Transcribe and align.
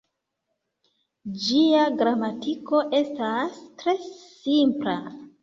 Ĝia 1.43 1.83
gramatiko 1.99 2.81
estas 3.01 3.61
tre 3.83 3.97
simpla. 4.09 4.99